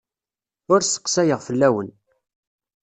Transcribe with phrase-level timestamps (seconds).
[0.71, 1.89] Ur sseqsayeɣ fell-awen.